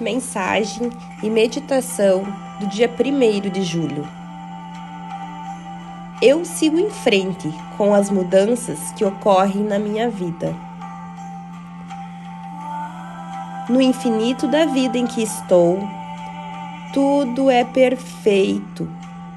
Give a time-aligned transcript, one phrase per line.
[0.00, 0.90] mensagem
[1.22, 2.24] e meditação
[2.58, 4.06] do dia 1 de julho.
[6.22, 10.54] Eu sigo em frente com as mudanças que ocorrem na minha vida.
[13.68, 15.78] No infinito da vida em que estou,
[16.92, 18.90] tudo é perfeito,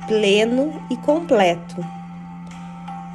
[0.07, 1.85] pleno e completo.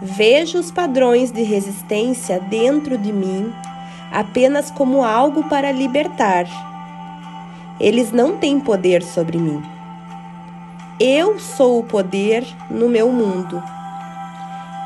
[0.01, 3.53] Vejo os padrões de resistência dentro de mim
[4.11, 6.47] apenas como algo para libertar.
[7.81, 9.63] Eles não têm poder sobre mim.
[11.01, 13.63] Eu sou o poder no meu mundo.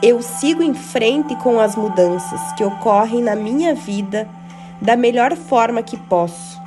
[0.02, 4.28] Eu sigo em frente com as mudanças que ocorrem na minha vida
[4.80, 6.60] da melhor forma que posso.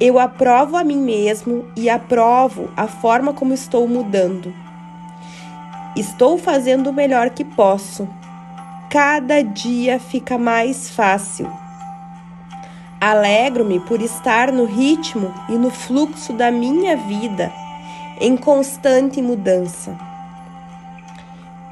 [0.00, 4.54] Eu aprovo a mim mesmo e aprovo a forma como estou mudando.
[5.94, 8.08] Estou fazendo o melhor que posso
[8.90, 11.48] cada dia fica mais fácil.
[13.00, 17.50] Alegro-me por estar no ritmo e no fluxo da minha vida
[18.20, 19.96] em constante mudança.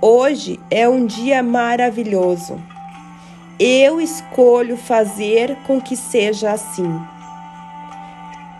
[0.01, 2.59] Hoje é um dia maravilhoso.
[3.59, 6.99] Eu escolho fazer com que seja assim.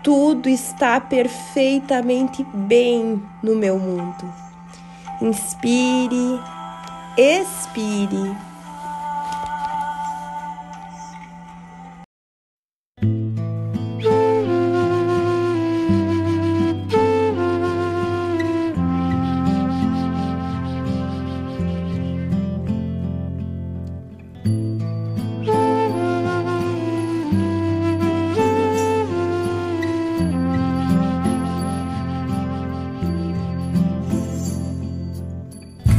[0.03, 4.31] Tudo está perfeitamente bem no meu mundo.
[5.19, 6.39] Inspire,
[7.17, 8.48] expire.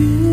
[0.01, 0.30] you.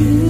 [0.00, 0.29] you.